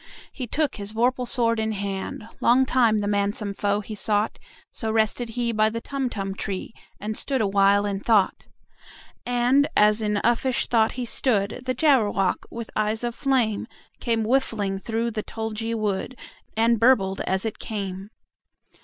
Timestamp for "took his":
0.47-0.93